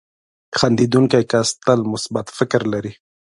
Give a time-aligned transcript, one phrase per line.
[0.57, 2.91] •خندېدونکی کس تل مثبت فکر لري.